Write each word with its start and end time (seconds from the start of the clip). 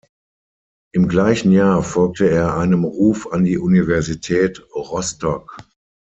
Im 0.95 1.07
gleichen 1.07 1.51
Jahr 1.51 1.83
folgte 1.83 2.27
er 2.27 2.57
einem 2.57 2.85
Ruf 2.85 3.31
an 3.31 3.43
die 3.43 3.59
Universität 3.59 4.59
Rostock. 4.73 5.57